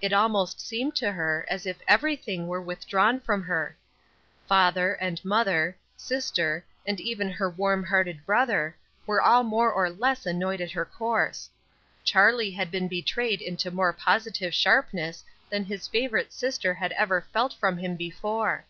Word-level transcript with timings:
It 0.00 0.14
almost 0.14 0.66
seemed 0.66 0.96
to 0.96 1.12
her 1.12 1.44
as 1.46 1.66
if 1.66 1.82
everything 1.86 2.46
were 2.48 2.62
withdrawn 2.62 3.20
from 3.20 3.42
her. 3.42 3.76
Father, 4.48 4.94
and 4.94 5.22
mother, 5.22 5.76
sister, 5.94 6.64
and 6.86 6.98
even 6.98 7.28
her 7.30 7.50
warm 7.50 7.84
hearted 7.84 8.24
brother, 8.24 8.74
were 9.04 9.20
all 9.20 9.44
more 9.44 9.70
or 9.70 9.90
less 9.90 10.24
annoyed 10.24 10.62
at 10.62 10.70
her 10.70 10.86
course. 10.86 11.50
Charlie 12.02 12.52
had 12.52 12.70
been 12.70 12.88
betrayed 12.88 13.42
into 13.42 13.70
more 13.70 13.92
positive 13.92 14.54
sharpness 14.54 15.22
than 15.50 15.66
this 15.66 15.86
favorite 15.86 16.32
sister 16.32 16.72
had 16.72 16.92
ever 16.92 17.20
felt 17.30 17.52
from 17.52 17.76
him 17.76 17.94
before. 17.94 18.64